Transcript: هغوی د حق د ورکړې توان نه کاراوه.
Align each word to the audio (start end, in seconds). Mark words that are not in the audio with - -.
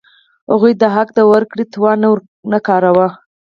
هغوی 0.51 0.73
د 0.81 0.83
حق 0.95 1.09
د 1.15 1.19
ورکړې 1.31 1.63
توان 1.73 1.99
نه 2.51 2.59
کاراوه. 2.67 3.07